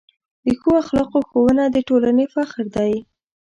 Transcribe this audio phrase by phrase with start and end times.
[0.45, 2.93] د ښو اخلاقو ښوونه د ټولنې فخر دی.